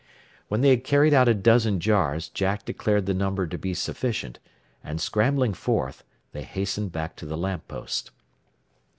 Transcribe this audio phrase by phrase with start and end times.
[0.47, 4.39] When they had carried out a dozen jars Jack declared the number to be sufficient,
[4.83, 8.09] and scrambling forth, they hastened back to the lamp post.